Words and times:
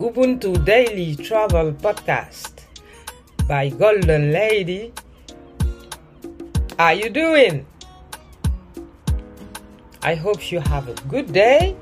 Ubuntu 0.00 0.56
Daily 0.64 1.14
Travel 1.14 1.72
Podcast 1.76 2.64
by 3.46 3.68
Golden 3.68 4.32
Lady. 4.32 4.94
How 6.78 6.86
are 6.86 6.94
you 6.94 7.10
doing? 7.10 7.66
I 10.00 10.14
hope 10.14 10.50
you 10.50 10.60
have 10.60 10.88
a 10.88 10.94
good 11.04 11.34
day. 11.34 11.76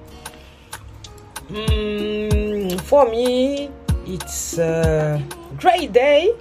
Mm, 1.46 2.80
for 2.80 3.08
me, 3.08 3.70
it's 4.04 4.58
a 4.58 5.22
great 5.56 5.92
day 5.92 6.34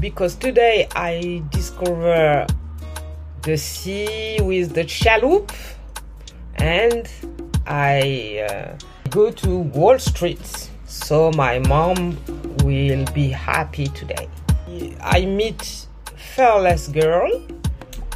because 0.00 0.36
today 0.36 0.86
I 0.94 1.42
discover 1.50 2.46
the 3.42 3.56
sea 3.56 4.38
with 4.42 4.74
the 4.74 4.84
chaloupe 4.84 5.50
and 6.54 7.10
I 7.66 8.46
uh, 8.48 8.87
go 9.08 9.30
to 9.30 9.58
Wall 9.58 9.98
Street. 9.98 10.70
So 10.86 11.30
my 11.32 11.58
mom 11.60 12.16
will 12.64 13.04
be 13.14 13.28
happy 13.28 13.86
today. 13.88 14.28
I 15.00 15.24
meet 15.24 15.86
Fearless 16.16 16.88
Girl. 16.88 17.30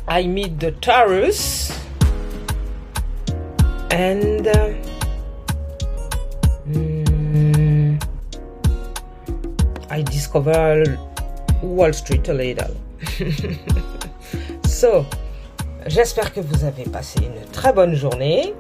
I 0.09 0.27
meet 0.27 0.59
the 0.61 0.73
Taurus. 0.73 1.71
And 3.91 4.47
uh, 4.49 4.73
mm, 6.67 8.03
I 9.91 10.03
discover 10.03 10.85
Wall 11.63 11.93
Street 11.93 12.29
a 12.29 12.35
little. 12.35 12.75
so, 14.65 15.05
j'espère 15.87 16.33
que 16.33 16.41
vous 16.41 16.65
avez 16.65 16.85
passé 16.85 17.21
une 17.23 17.45
très 17.53 17.73
bonne 17.73 17.95
journée. 17.95 18.55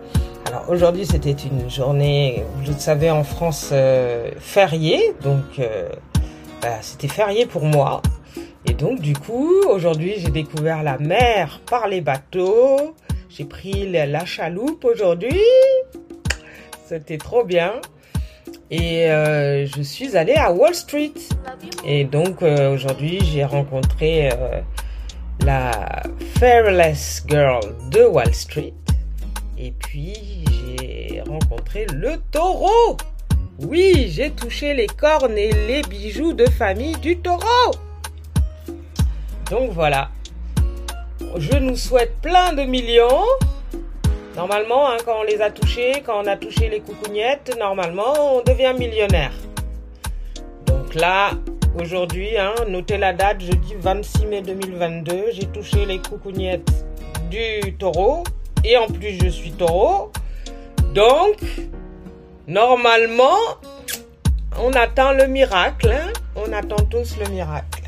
Aujourd'hui 0.68 1.04
c'était 1.06 1.32
une 1.32 1.68
journée, 1.68 2.44
vous 2.54 2.72
le 2.72 2.78
savez 2.78 3.10
en 3.10 3.24
France, 3.24 3.70
euh, 3.72 4.30
fériée, 4.38 5.12
donc 5.22 5.42
euh, 5.58 5.88
bah, 6.60 6.78
c'était 6.80 7.08
férié 7.08 7.46
pour 7.46 7.64
moi. 7.64 8.00
Et 8.64 8.72
donc 8.72 9.00
du 9.00 9.14
coup 9.14 9.52
aujourd'hui 9.68 10.14
j'ai 10.18 10.30
découvert 10.30 10.84
la 10.84 10.98
mer 10.98 11.60
par 11.68 11.88
les 11.88 12.00
bateaux, 12.00 12.94
j'ai 13.28 13.44
pris 13.44 13.90
la, 13.90 14.24
chaloupe 14.24 14.84
aujourd'hui, 14.84 15.40
c'était 16.86 17.18
trop 17.18 17.44
bien. 17.44 17.72
Et 18.70 19.10
euh, 19.10 19.66
je 19.66 19.82
suis 19.82 20.16
allée 20.16 20.36
à 20.36 20.52
Wall 20.52 20.74
Street. 20.74 21.12
Et 21.84 22.04
donc 22.04 22.42
aujourd'hui 22.42 23.20
j'ai 23.32 23.44
rencontré 23.44 24.30
la 25.44 26.02
Fearless 26.38 27.24
Girl 27.28 27.60
de 27.90 28.04
Wall 28.04 28.32
Street. 28.32 28.81
Et 29.64 29.70
puis, 29.70 30.44
j'ai 30.50 31.20
rencontré 31.20 31.86
le 31.94 32.16
taureau. 32.32 32.96
Oui, 33.60 34.08
j'ai 34.08 34.32
touché 34.32 34.74
les 34.74 34.88
cornes 34.88 35.38
et 35.38 35.52
les 35.52 35.82
bijoux 35.82 36.32
de 36.32 36.46
famille 36.46 36.96
du 36.96 37.18
taureau. 37.18 37.70
Donc 39.52 39.70
voilà. 39.70 40.10
Je 41.36 41.58
nous 41.58 41.76
souhaite 41.76 42.16
plein 42.20 42.54
de 42.54 42.62
millions. 42.62 43.22
Normalement, 44.34 44.90
hein, 44.90 44.96
quand 45.04 45.20
on 45.20 45.22
les 45.22 45.40
a 45.40 45.52
touchés, 45.52 46.02
quand 46.04 46.24
on 46.24 46.26
a 46.26 46.36
touché 46.36 46.68
les 46.68 46.80
coucougnettes, 46.80 47.56
normalement, 47.56 48.38
on 48.38 48.42
devient 48.42 48.74
millionnaire. 48.76 49.32
Donc 50.66 50.96
là, 50.96 51.30
aujourd'hui, 51.80 52.36
hein, 52.36 52.54
notez 52.66 52.98
la 52.98 53.12
date, 53.12 53.40
jeudi 53.42 53.76
26 53.78 54.26
mai 54.26 54.42
2022, 54.42 55.26
j'ai 55.30 55.46
touché 55.46 55.86
les 55.86 55.98
coucougnettes 55.98 56.84
du 57.30 57.74
taureau 57.74 58.24
et 58.64 58.76
en 58.76 58.86
plus 58.86 59.18
je 59.22 59.28
suis 59.28 59.52
taureau. 59.52 60.12
Donc, 60.94 61.38
normalement, 62.46 63.38
on 64.58 64.72
attend 64.72 65.12
le 65.12 65.26
miracle. 65.26 65.90
Hein. 65.90 66.12
on 66.36 66.52
attend 66.52 66.84
tous 66.90 67.16
le 67.18 67.30
miracle. 67.30 67.82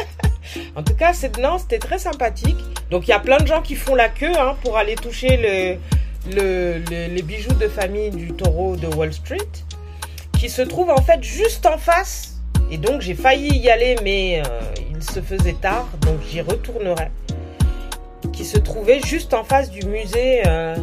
en 0.76 0.82
tout 0.82 0.94
cas, 0.94 1.12
c'était 1.12 1.78
très 1.78 1.98
sympathique. 1.98 2.56
Donc, 2.90 3.06
il 3.06 3.10
y 3.10 3.14
a 3.14 3.18
plein 3.18 3.38
de 3.38 3.46
gens 3.46 3.60
qui 3.60 3.74
font 3.74 3.94
la 3.94 4.08
queue 4.08 4.32
hein, 4.38 4.56
pour 4.64 4.78
aller 4.78 4.94
toucher 4.94 5.78
le, 6.30 6.80
les 6.88 7.22
bijoux 7.22 7.54
de 7.54 7.68
famille 7.68 8.10
du 8.10 8.32
taureau 8.32 8.76
de 8.76 8.86
Wall 8.86 9.12
Street, 9.12 9.38
qui 10.38 10.48
se 10.48 10.62
trouve 10.62 10.90
en 10.90 11.02
fait 11.02 11.22
juste 11.22 11.66
en 11.66 11.76
face. 11.76 12.40
Et 12.70 12.78
donc, 12.78 13.00
j'ai 13.02 13.14
failli 13.14 13.58
y 13.58 13.70
aller, 13.70 13.96
mais 14.02 14.42
euh, 14.44 14.60
il 14.90 15.02
se 15.02 15.20
faisait 15.20 15.54
tard, 15.54 15.86
donc 16.02 16.16
j'y 16.30 16.40
retournerai 16.40 17.10
qui 18.32 18.44
se 18.44 18.58
trouvait 18.58 19.00
juste 19.00 19.34
en 19.34 19.44
face 19.44 19.70
du 19.70 19.86
musée 19.86 20.42
euh, 20.46 20.76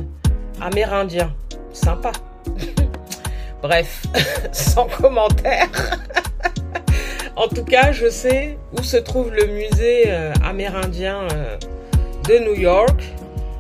amérindien. 0.62 1.34
Sympa. 1.74 2.12
Bref, 3.62 4.04
sans 4.52 4.88
commentaire. 4.88 5.70
en 7.36 7.48
tout 7.48 7.66
cas, 7.66 7.92
je 7.92 8.10
sais 8.10 8.58
où 8.78 8.84
se 8.84 8.98
trouve 8.98 9.32
le 9.32 9.46
musée 9.48 10.04
euh, 10.08 10.34
amérindien 10.44 11.28
euh, 11.34 11.58
de 12.28 12.40
New 12.40 12.56
York. 12.56 13.04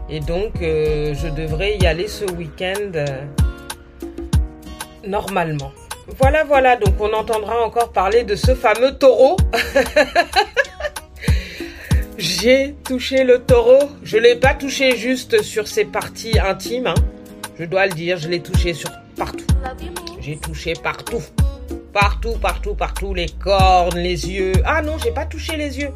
Et 0.07 0.19
donc, 0.19 0.51
je 0.61 1.33
devrais 1.33 1.77
y 1.77 1.87
aller 1.87 2.07
ce 2.07 2.25
week-end 2.25 2.91
normalement. 5.03 5.71
Voilà, 6.19 6.43
voilà, 6.43 6.75
donc 6.75 6.93
on 6.99 7.11
entendra 7.11 7.59
encore 7.65 7.91
parler 7.91 8.23
de 8.23 8.35
ce 8.35 8.53
fameux 8.53 8.99
taureau. 8.99 9.35
J'ai 12.25 12.73
touché 12.83 13.23
le 13.23 13.43
taureau. 13.43 13.87
Je 14.01 14.17
l'ai 14.17 14.35
pas 14.35 14.55
touché 14.55 14.97
juste 14.97 15.43
sur 15.43 15.67
ses 15.67 15.85
parties 15.85 16.39
intimes. 16.39 16.87
Hein. 16.87 16.95
Je 17.59 17.65
dois 17.65 17.85
le 17.85 17.93
dire, 17.93 18.17
je 18.17 18.27
l'ai 18.27 18.41
touché 18.41 18.73
sur 18.73 18.89
partout. 19.15 19.45
J'ai 20.21 20.35
touché 20.37 20.73
partout. 20.73 21.21
Partout, 21.93 22.33
partout, 22.41 22.73
partout. 22.73 23.13
Les 23.13 23.29
cornes, 23.29 23.99
les 23.99 24.27
yeux. 24.31 24.53
Ah 24.65 24.81
non, 24.81 24.97
j'ai 24.97 25.11
pas 25.11 25.27
touché 25.27 25.55
les 25.55 25.77
yeux. 25.77 25.91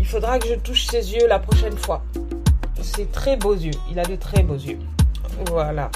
Il 0.00 0.06
faudra 0.06 0.38
que 0.38 0.48
je 0.48 0.54
touche 0.54 0.86
ses 0.86 1.12
yeux 1.12 1.28
la 1.28 1.38
prochaine 1.38 1.76
fois. 1.76 2.02
C'est 2.80 3.12
très 3.12 3.36
beaux 3.36 3.54
yeux. 3.54 3.78
Il 3.90 3.98
a 3.98 4.04
de 4.04 4.16
très 4.16 4.42
beaux 4.42 4.56
yeux. 4.56 4.78
Voilà. 5.50 5.90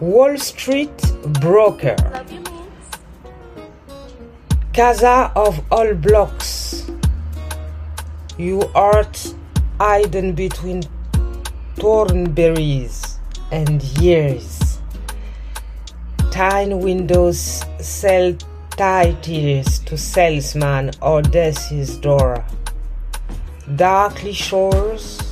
Wall 0.00 0.38
Street 0.38 0.96
Broker. 1.42 1.94
Casa 4.72 5.30
of 5.36 5.60
all 5.70 5.92
blocks. 5.92 6.90
You 8.38 8.62
art 8.74 9.34
hidden 9.78 10.32
between 10.32 10.84
thornberries 11.76 13.18
and 13.52 13.82
years. 14.00 14.78
Tiny 16.32 16.74
windows 16.74 17.62
sell 17.78 18.32
titles 18.70 19.80
to 19.80 19.98
salesman 19.98 20.92
audacious 21.02 21.98
door. 21.98 22.42
Darkly 23.76 24.32
shores 24.32 25.30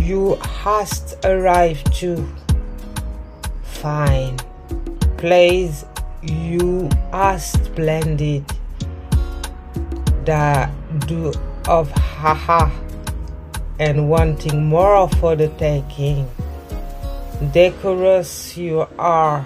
you 0.00 0.36
hast 0.42 1.16
arrived 1.24 1.92
to 1.92 2.26
fine. 3.82 4.36
Plays 5.16 5.84
you 6.22 6.88
are 7.12 7.36
splendid. 7.36 8.44
The 10.24 10.70
do 11.06 11.32
of 11.66 11.90
haha 11.90 12.70
and 13.80 14.08
wanting 14.08 14.66
more 14.66 15.08
for 15.08 15.34
the 15.34 15.48
taking. 15.48 16.28
Decorous 17.52 18.56
you 18.56 18.86
are, 19.00 19.44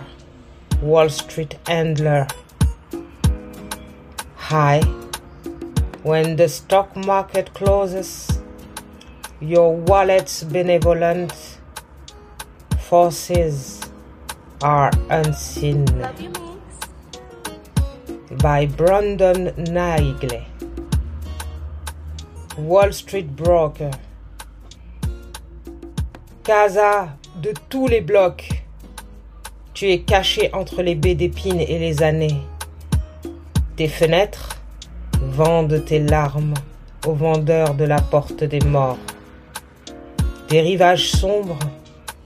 Wall 0.82 1.08
Street 1.08 1.56
handler. 1.66 2.26
High. 4.36 4.82
When 6.02 6.36
the 6.36 6.50
stock 6.50 6.94
market 6.94 7.54
closes, 7.54 8.38
your 9.40 9.74
wallet's 9.74 10.44
benevolent 10.44 11.58
forces 12.78 13.85
are 14.62 14.90
Unseen 15.10 15.84
by 18.42 18.66
Brandon 18.66 19.52
Naigle, 19.56 20.44
Wall 22.58 22.92
Street 22.92 23.36
Broker. 23.36 23.90
Casa 26.44 27.16
de 27.40 27.52
tous 27.68 27.88
les 27.88 28.00
blocs, 28.00 28.62
tu 29.74 29.90
es 29.90 30.00
caché 30.00 30.50
entre 30.52 30.82
les 30.82 30.94
baies 30.94 31.16
d'épines 31.16 31.60
et 31.60 31.78
les 31.78 32.02
années. 32.02 32.40
Tes 33.76 33.88
fenêtres 33.88 34.56
Vende 35.22 35.84
tes 35.84 35.98
larmes 35.98 36.54
au 37.06 37.12
vendeur 37.12 37.74
de 37.74 37.84
la 37.84 38.00
porte 38.00 38.44
des 38.44 38.60
morts. 38.60 38.98
Des 40.48 40.60
rivages 40.60 41.10
sombres, 41.10 41.58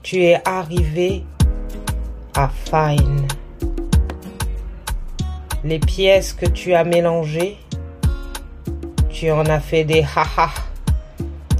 tu 0.02 0.22
es 0.22 0.40
arrivé 0.44 1.24
à 2.34 2.48
Fine. 2.48 3.26
Les 5.64 5.78
pièces 5.78 6.32
que 6.32 6.46
tu 6.46 6.74
as 6.74 6.84
mélangées, 6.84 7.58
tu 9.10 9.30
en 9.30 9.46
as 9.46 9.60
fait 9.60 9.84
des 9.84 10.02
haha. 10.02 10.50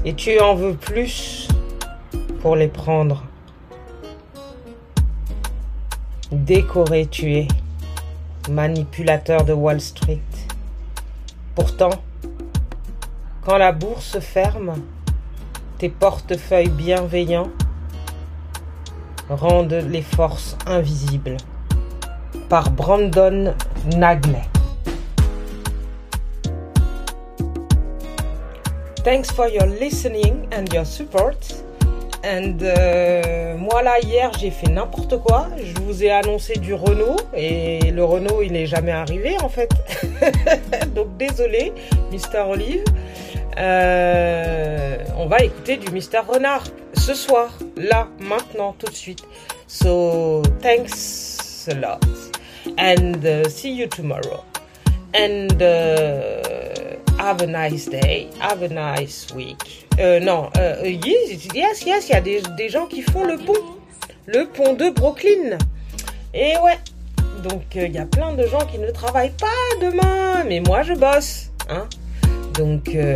Et 0.03 0.13
tu 0.13 0.39
en 0.39 0.55
veux 0.55 0.73
plus 0.73 1.47
pour 2.41 2.55
les 2.55 2.67
prendre. 2.67 3.23
Décoré 6.31 7.07
tu 7.07 7.35
es, 7.35 7.47
manipulateur 8.49 9.43
de 9.43 9.53
Wall 9.53 9.81
Street. 9.81 10.19
Pourtant, 11.55 11.91
quand 13.45 13.57
la 13.57 13.71
bourse 13.71 14.19
ferme, 14.19 14.73
tes 15.77 15.89
portefeuilles 15.89 16.69
bienveillants 16.69 17.51
rendent 19.31 19.73
les 19.89 20.01
forces 20.01 20.57
invisibles. 20.67 21.37
Par 22.49 22.69
Brandon 22.71 23.53
Nagley. 23.95 24.43
Thanks 29.03 29.31
for 29.31 29.47
your 29.47 29.65
listening 29.65 30.47
and 30.51 30.71
your 30.71 30.85
support. 30.85 31.63
And 32.23 32.61
euh, 32.61 33.57
moi 33.57 33.81
là 33.81 33.99
hier 33.99 34.31
j'ai 34.39 34.51
fait 34.51 34.69
n'importe 34.69 35.17
quoi. 35.19 35.47
Je 35.57 35.81
vous 35.81 36.03
ai 36.03 36.11
annoncé 36.11 36.53
du 36.59 36.73
Renault 36.73 37.17
et 37.35 37.91
le 37.91 38.03
Renault 38.03 38.41
il 38.43 38.51
n'est 38.53 38.67
jamais 38.67 38.91
arrivé 38.91 39.37
en 39.41 39.49
fait. 39.49 39.71
Donc 40.95 41.17
désolé, 41.17 41.73
Mister 42.11 42.43
Olive. 42.47 42.83
Euh, 43.57 44.97
on 45.17 45.25
va 45.25 45.43
écouter 45.43 45.77
du 45.77 45.91
Mister 45.91 46.19
Renard 46.19 46.63
ce 46.93 47.13
soir, 47.13 47.57
là, 47.75 48.07
maintenant, 48.19 48.75
tout 48.77 48.87
de 48.87 48.95
suite. 48.95 49.23
So 49.67 50.41
thanks 50.61 51.67
a 51.69 51.73
lot 51.75 51.99
and 52.77 53.25
uh, 53.25 53.49
see 53.49 53.71
you 53.71 53.87
tomorrow. 53.87 54.43
And 55.13 55.61
uh, 55.61 56.60
have 57.21 57.41
a 57.41 57.45
nice 57.45 57.85
day, 57.85 58.27
have 58.39 58.63
a 58.63 58.67
nice 58.67 59.27
week. 59.35 59.87
Euh, 59.99 60.19
non, 60.19 60.49
euh, 60.57 60.81
yes, 60.83 61.45
yes, 61.53 61.85
yes, 61.85 62.09
il 62.09 62.13
y 62.13 62.15
a 62.15 62.21
des, 62.21 62.41
des 62.57 62.67
gens 62.67 62.87
qui 62.87 63.03
font 63.03 63.23
le 63.23 63.37
pont, 63.37 63.53
le 64.25 64.47
pont 64.47 64.73
de 64.73 64.89
Brooklyn. 64.89 65.59
Et 66.33 66.57
ouais, 66.57 66.79
donc 67.43 67.61
il 67.75 67.91
y 67.91 67.99
a 67.99 68.07
plein 68.07 68.33
de 68.33 68.47
gens 68.47 68.65
qui 68.65 68.79
ne 68.79 68.89
travaillent 68.89 69.37
pas 69.39 69.47
demain, 69.81 70.43
mais 70.45 70.61
moi 70.61 70.81
je 70.81 70.93
bosse, 70.93 71.51
hein. 71.69 71.87
Donc 72.55 72.95
euh, 72.95 73.15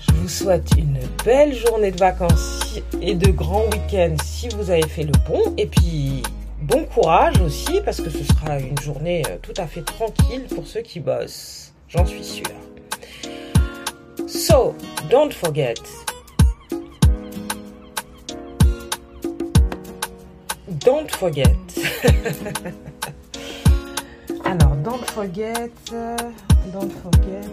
je 0.00 0.12
vous 0.14 0.28
souhaite 0.28 0.70
une 0.78 1.00
belle 1.24 1.54
journée 1.54 1.90
de 1.90 1.98
vacances 1.98 2.80
et 3.00 3.16
de 3.16 3.32
grands 3.32 3.64
week-ends 3.64 4.16
si 4.24 4.48
vous 4.50 4.70
avez 4.70 4.86
fait 4.86 5.04
le 5.04 5.12
pont. 5.26 5.54
Et 5.58 5.66
puis 5.66 6.22
bon 6.60 6.84
courage 6.84 7.40
aussi 7.40 7.80
parce 7.84 8.00
que 8.00 8.10
ce 8.10 8.22
sera 8.22 8.60
une 8.60 8.78
journée 8.80 9.22
tout 9.42 9.54
à 9.56 9.66
fait 9.66 9.82
tranquille 9.82 10.44
pour 10.54 10.68
ceux 10.68 10.82
qui 10.82 11.00
bossent. 11.00 11.61
J'en 11.92 12.06
suis 12.06 12.24
sûre. 12.24 12.46
So, 14.26 14.74
don't 15.10 15.30
forget. 15.30 15.74
Don't 20.80 21.10
forget. 21.10 21.54
Alors, 24.44 24.74
don't 24.76 25.04
forget. 25.10 25.70
Don't 26.72 26.90
forget. 27.02 27.46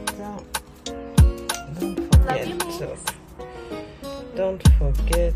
Don't 1.82 2.00
forget. 2.10 2.48
Don't 4.38 4.62
forget. 4.78 5.34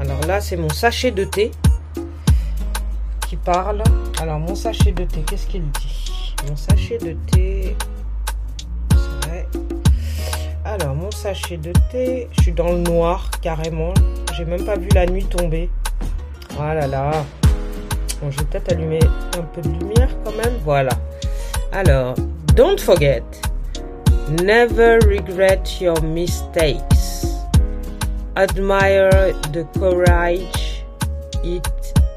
Alors 0.00 0.20
là, 0.26 0.40
c'est 0.40 0.56
mon 0.56 0.70
sachet 0.70 1.10
de 1.10 1.24
thé 1.24 1.50
qui 3.28 3.36
parle. 3.36 3.82
Alors, 4.18 4.38
mon 4.38 4.54
sachet 4.54 4.92
de 4.92 5.04
thé, 5.04 5.20
qu'est-ce 5.26 5.46
qu'il 5.46 5.70
dit? 5.72 6.25
Mon 6.48 6.56
sachet 6.56 6.98
de 6.98 7.16
thé. 7.30 7.76
Alors, 10.64 10.94
mon 10.94 11.10
sachet 11.10 11.56
de 11.56 11.72
thé, 11.90 12.28
je 12.32 12.42
suis 12.42 12.52
dans 12.52 12.72
le 12.72 12.78
noir 12.78 13.30
carrément. 13.40 13.94
J'ai 14.36 14.44
même 14.44 14.64
pas 14.64 14.76
vu 14.76 14.88
la 14.94 15.06
nuit 15.06 15.24
tomber. 15.24 15.70
Voilà 16.56 16.86
là. 16.86 17.24
Bon, 18.20 18.30
je 18.30 18.38
vais 18.38 18.44
peut-être 18.44 18.72
allumer 18.72 19.00
un 19.38 19.42
peu 19.42 19.62
de 19.62 19.68
lumière 19.68 20.10
quand 20.24 20.32
même. 20.32 20.54
Voilà. 20.64 20.92
Alors, 21.72 22.14
don't 22.54 22.78
forget. 22.80 23.22
Never 24.42 24.98
regret 25.06 25.80
your 25.80 26.00
mistakes. 26.02 27.26
Admire 28.34 29.34
the 29.52 29.64
courage 29.78 30.84
it 31.44 31.66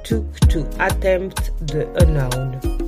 took 0.04 0.26
to 0.50 0.66
attempt 0.80 1.52
the 1.68 1.88
unknown. 2.02 2.79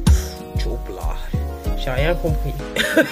J'ai 1.83 1.89
rien 1.89 2.13
compris. 2.13 2.54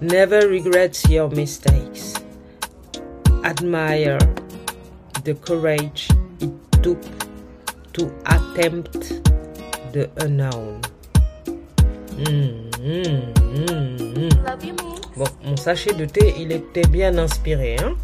Never 0.00 0.48
regret 0.48 0.98
your 1.10 1.28
mistakes. 1.28 2.14
Admire 3.44 4.16
the 5.24 5.34
courage 5.34 6.08
it 6.40 6.50
took 6.82 6.98
to 7.92 8.10
attempt 8.24 9.20
the 9.92 10.08
unknown. 10.24 10.80
Mm, 12.16 12.70
mm, 12.80 13.34
mm, 13.68 14.32
bon, 15.16 15.28
mon 15.44 15.56
sachet 15.56 15.92
de 15.92 16.06
thé, 16.06 16.32
il 16.38 16.52
était 16.52 16.88
bien 16.88 17.18
inspiré. 17.18 17.76
Hein 17.78 17.94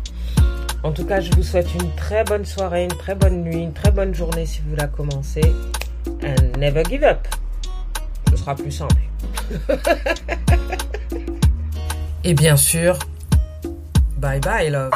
en 0.83 0.93
tout 0.93 1.07
cas, 1.07 1.21
je 1.21 1.31
vous 1.33 1.43
souhaite 1.43 1.73
une 1.75 1.91
très 1.97 2.25
bonne 2.25 2.45
soirée, 2.45 2.85
une 2.85 2.99
très 2.99 3.15
bonne 3.15 3.43
nuit, 3.43 3.63
une 3.63 3.73
très 3.73 3.91
bonne 3.91 4.15
journée 4.15 4.45
si 4.45 4.61
vous 4.67 4.77
la 4.77 4.87
commencez. 4.87 5.55
And 6.23 6.59
never 6.59 6.83
give 6.85 7.05
up. 7.05 7.27
Et 12.25 12.35
bien 12.35 12.57
sûr, 12.57 12.99
bye 14.17 14.41
bye 14.41 14.71
loves. 14.71 14.91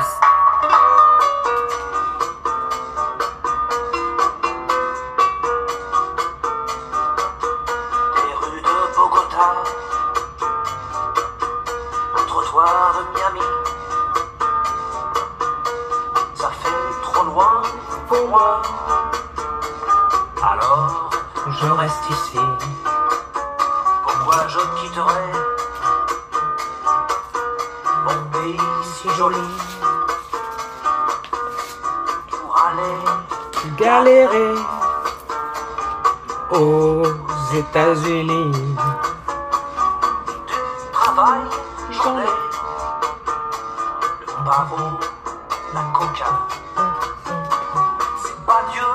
Les 8.16 8.34
rues 8.34 8.62
de 8.62 8.96
Bogota, 8.96 9.50
au 12.14 12.18
trottoir 12.26 12.94
de 12.98 13.02
Miami, 13.18 13.46
ça 16.34 16.50
fait 16.62 16.82
trop 17.02 17.24
loin 17.24 17.62
pour 18.08 18.24
moi. 18.28 18.62
Alors, 20.42 21.10
Je 21.46 21.66
reste 21.66 22.10
ici. 22.10 22.38
Je 24.48 24.58
quitterais 24.76 25.32
mon 28.04 28.24
pays 28.32 28.60
si 28.82 29.08
joli 29.16 29.36
pour 32.30 32.56
aller 32.56 33.24
Galérer 33.78 34.54
aux 36.50 37.02
États-Unis. 37.54 38.76
travail, 40.92 41.40
j'en 41.90 42.18
ai 42.18 42.26
le 44.20 44.44
pavot, 44.44 44.98
la 45.72 45.80
coca. 45.94 46.46
C'est 48.22 48.44
pas 48.44 48.62
Dieu 48.72 48.92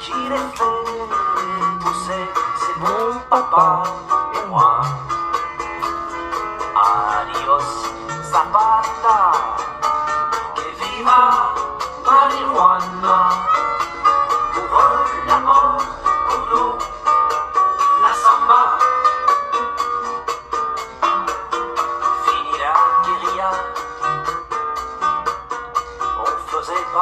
qui 0.00 0.12
les 0.12 0.46
fait 0.56 1.78
pousser, 1.80 2.28
c'est 2.58 2.80
mon 2.80 3.18
papa 3.30 3.84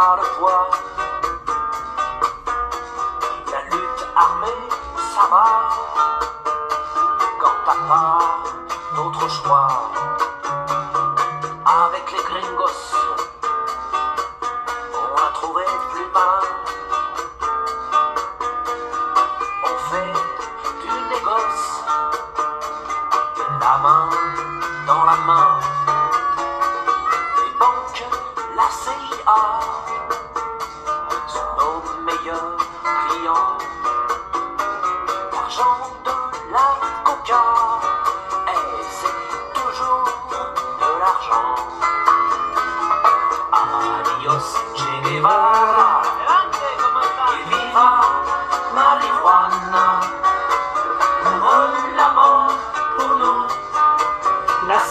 faisait 0.00 0.40
pas 0.40 0.80
le 0.84 0.89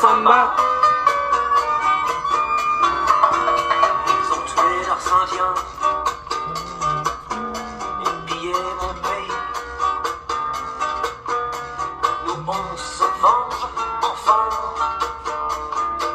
samba. 0.01 0.55
ils 4.07 4.31
ont 4.33 4.43
tué 4.49 4.85
leurs 4.87 5.05
Indiens 5.21 5.55
et 8.01 8.13
pillé 8.25 8.53
mon 8.79 8.93
pays. 9.05 9.37
Nous 12.25 12.39
on 12.47 12.77
se 12.77 13.03
venge 13.21 13.63
enfin 14.01 14.49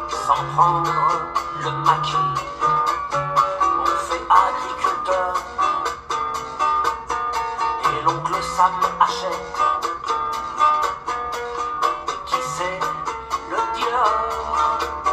sans 0.08 0.42
prendre 0.54 1.03
Thank 14.14 14.98
you. 14.98 15.03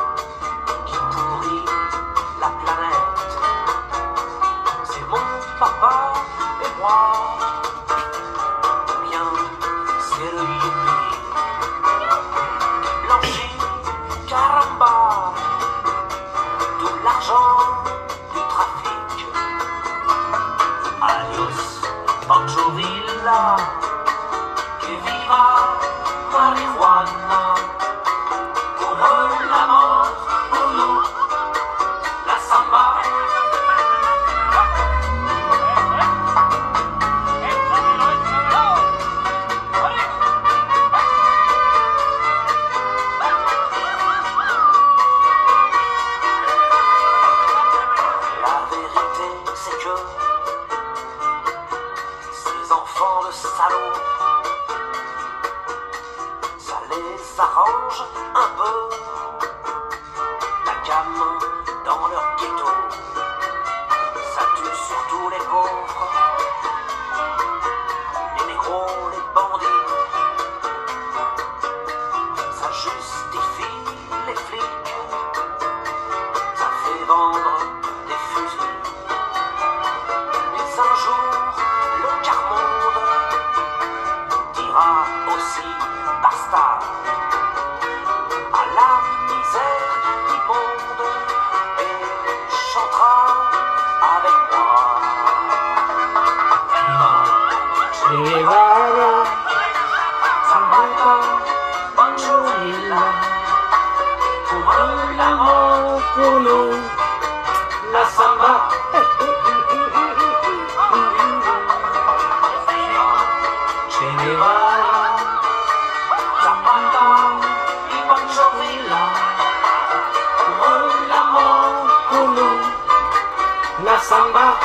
Samba. 124.02 124.58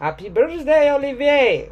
Happy 0.00 0.28
birthday, 0.28 0.90
Olivier. 0.92 1.70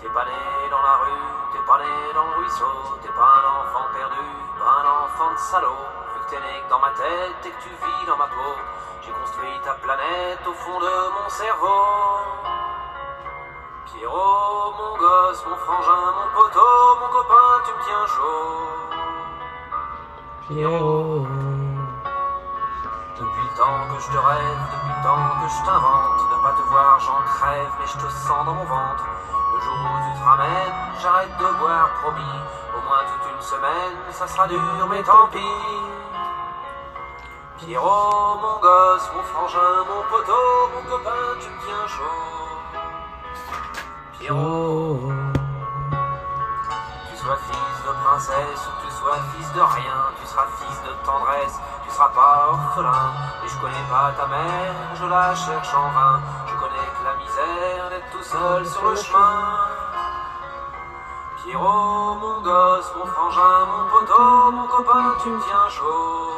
T'es 0.00 0.08
pas 0.08 0.24
né 0.24 0.32
dans 0.70 0.82
la 0.82 0.96
rue, 0.96 1.10
t'es 1.52 1.58
pas 1.66 1.78
né 1.78 1.84
dans 2.14 2.24
le 2.24 2.30
ruisseau, 2.38 2.64
t'es 3.02 3.08
pas 3.08 3.22
un 3.22 3.44
enfant 3.60 3.86
perdu, 3.92 4.28
pas 4.58 4.74
un 4.80 5.04
enfant 5.04 5.32
de 5.32 5.38
salaud. 5.38 5.84
Vu 6.14 6.20
que 6.24 6.30
t'es 6.30 6.40
né 6.40 6.62
que 6.64 6.70
dans 6.70 6.78
ma 6.78 6.90
tête 6.90 7.44
et 7.44 7.50
que 7.50 7.62
tu 7.62 7.68
vis 7.68 8.06
dans 8.06 8.16
ma 8.16 8.26
peau, 8.26 8.54
j'ai 9.08 9.14
construit 9.14 9.60
ta 9.64 9.72
planète 9.72 10.40
au 10.46 10.52
fond 10.52 10.78
de 10.80 10.94
mon 11.16 11.28
cerveau. 11.28 11.82
Pierrot, 13.86 14.72
mon 14.76 14.98
gosse, 14.98 15.44
mon 15.48 15.56
frangin, 15.56 16.12
mon 16.18 16.28
poteau, 16.34 16.76
mon 17.00 17.08
copain, 17.08 17.50
tu 17.64 17.72
me 17.72 17.80
tiens 17.84 18.06
chaud. 18.06 18.68
Pierrot. 20.48 21.26
Depuis 23.16 23.42
le 23.42 23.56
temps 23.56 23.80
que 23.88 23.98
je 24.02 24.08
te 24.08 24.18
rêve, 24.18 24.60
depuis 24.72 24.92
le 24.96 25.02
temps 25.02 25.28
que 25.40 25.48
je 25.48 25.64
t'invente, 25.64 26.20
de 26.30 26.42
pas 26.42 26.52
te 26.52 26.62
voir 26.68 27.00
j'en 27.00 27.22
crève, 27.24 27.72
mais 27.80 27.86
je 27.86 27.96
te 27.96 28.10
sens 28.12 28.44
dans 28.44 28.54
mon 28.54 28.64
ventre. 28.64 29.04
Le 29.54 29.60
jour 29.60 29.74
où 29.74 30.12
tu 30.12 30.20
te 30.20 30.24
ramènes, 30.24 30.78
j'arrête 31.00 31.36
de 31.38 31.58
boire, 31.58 31.88
promis. 32.02 32.40
Au 32.76 32.80
moins 32.86 33.04
toute 33.08 33.32
une 33.32 33.42
semaine, 33.42 33.96
ça 34.10 34.26
sera 34.26 34.46
dur, 34.46 34.86
mais 34.90 35.02
tant 35.02 35.26
pis. 35.32 35.87
Pierrot, 37.58 38.38
mon 38.40 38.60
gosse, 38.60 39.10
mon 39.16 39.22
frangin, 39.24 39.84
mon 39.90 40.02
poteau, 40.08 40.70
mon 40.74 40.82
copain, 40.88 41.34
tu 41.40 41.50
me 41.50 41.58
tiens 41.66 41.86
chaud. 41.88 42.54
Pierrot, 44.12 45.12
tu 47.10 47.16
sois 47.16 47.36
fils 47.36 47.78
de 47.84 47.92
princesse 48.04 48.62
ou 48.62 48.86
tu 48.86 48.92
sois 48.94 49.18
fils 49.34 49.52
de 49.54 49.60
rien, 49.60 50.00
tu 50.20 50.26
seras 50.28 50.46
fils 50.56 50.82
de 50.84 51.04
tendresse, 51.04 51.58
tu 51.84 51.90
seras 51.90 52.10
pas 52.10 52.46
orphelin. 52.52 53.12
Et 53.44 53.48
je 53.48 53.58
connais 53.58 53.86
pas 53.90 54.12
ta 54.16 54.26
mère, 54.28 54.74
je 54.94 55.06
la 55.06 55.34
cherche 55.34 55.74
en 55.74 55.90
vain. 55.90 56.20
Je 56.46 56.54
connais 56.54 56.88
que 56.94 57.04
la 57.04 57.14
misère 57.16 57.90
d'être 57.90 58.10
tout 58.12 58.22
seul 58.22 58.66
sur 58.66 58.88
le 58.88 58.94
chemin. 58.94 59.66
Pierrot, 61.42 62.14
mon 62.14 62.40
gosse, 62.40 62.92
mon 62.96 63.06
frangin, 63.06 63.66
mon 63.66 63.90
poteau, 63.90 64.50
mon 64.52 64.66
copain, 64.68 65.16
tu 65.20 65.30
me 65.30 65.40
tiens 65.40 65.68
chaud. 65.70 66.37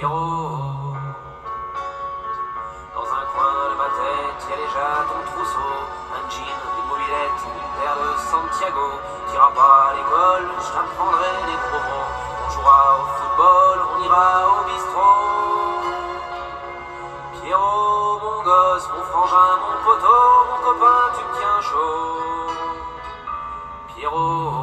Pierrot, 0.00 0.96
dans 2.94 3.04
un 3.04 3.24
coin 3.36 3.68
de 3.68 3.76
ma 3.76 3.88
tête, 4.00 4.40
y 4.48 4.50
a 4.50 4.56
déjà 4.56 5.04
ton 5.04 5.20
trousseau, 5.30 5.72
un 6.16 6.24
jean, 6.30 6.40
une 6.40 6.88
mobilette, 6.88 7.40
une 7.44 7.68
paire 7.76 7.98
de 8.00 8.10
Santiago. 8.16 8.88
T'iras 9.28 9.52
pas 9.54 9.90
à 9.90 9.92
l'école, 9.92 10.48
je 10.58 10.68
t'apprendrai 10.72 11.32
des 11.44 11.52
gros 11.52 11.84
mots. 11.84 12.08
On 12.40 12.50
jouera 12.50 12.80
au 12.96 13.04
football, 13.12 13.76
on 13.92 14.00
ira 14.04 14.30
au 14.48 14.64
bistrot. 14.64 15.20
Pierrot, 17.34 18.20
mon 18.22 18.40
gosse, 18.42 18.88
mon 18.96 19.04
frangin, 19.04 19.52
mon 19.60 19.76
poteau, 19.84 20.24
mon 20.48 20.58
copain, 20.64 21.02
tu 21.12 21.20
me 21.26 21.32
tiens 21.36 21.60
chaud. 21.60 22.48
Pierrot, 23.88 24.59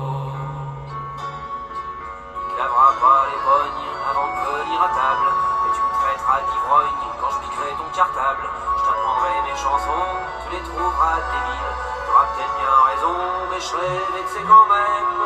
Et 4.77 5.71
tu 5.73 5.81
me 5.81 5.89
traiteras 5.89 6.41
d'ivrogne 6.41 7.01
quand 7.19 7.31
je 7.31 7.39
piquerai 7.39 7.71
ton 7.71 7.89
cartable. 7.97 8.47
Je 8.77 8.83
t'apprendrai 8.85 9.41
mes 9.49 9.57
chansons, 9.57 10.05
tu 10.43 10.51
les 10.53 10.61
trouveras 10.61 11.15
débiles. 11.15 11.73
T'auras 12.05 12.25
peut-être 12.29 12.55
bien 12.61 12.77
raison, 12.85 13.17
mais 13.49 13.59
je 13.59 13.65
serai 13.65 13.89
vexé 14.13 14.39
quand 14.47 14.67
même. 14.69 15.17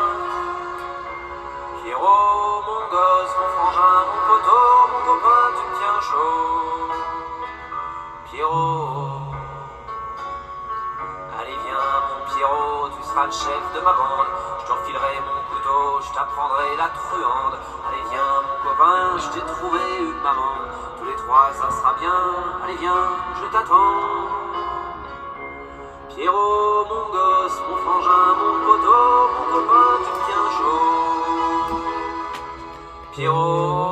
Pierrot, 1.83 2.63
mon 2.63 2.87
gosse, 2.87 3.35
mon 3.35 3.49
frangin, 3.51 3.99
mon 4.07 4.21
poteau, 4.31 4.67
mon 4.87 5.01
copain, 5.11 5.43
tu 5.51 5.63
me 5.67 5.73
tiens 5.75 5.99
chaud. 5.99 6.87
Pierrot. 8.31 9.35
Allez 11.37 11.57
viens 11.65 11.99
mon 12.07 12.33
Pierrot, 12.33 12.89
tu 12.95 13.03
seras 13.03 13.25
le 13.25 13.31
chef 13.31 13.63
de 13.75 13.79
ma 13.81 13.91
bande, 13.91 14.31
je 14.61 14.65
t'enfilerai 14.65 15.19
mon 15.19 15.40
je 16.01 16.13
t'apprendrai 16.13 16.75
la 16.77 16.89
truande. 16.89 17.55
Allez 17.87 18.03
viens 18.09 18.41
mon 18.47 18.69
copain, 18.69 19.17
je 19.17 19.27
t'ai 19.29 19.45
trouvé 19.45 19.79
une 19.99 20.19
maman. 20.21 20.55
Tous 20.99 21.05
les 21.05 21.15
trois 21.15 21.49
ça 21.53 21.69
sera 21.71 21.93
bien. 21.99 22.21
Allez 22.63 22.77
viens, 22.77 23.09
je 23.41 23.45
t'attends. 23.51 24.31
Pierrot, 26.09 26.85
mon 26.89 27.05
gosse, 27.11 27.59
mon 27.69 27.77
frangin, 27.77 28.25
mon 28.39 28.55
poteau, 28.65 29.29
mon 29.37 29.45
copain, 29.53 29.89
tu 30.03 30.09
me 30.11 30.21
tiens 30.27 30.47
chaud. 30.57 31.81
Pierrot. 33.13 33.90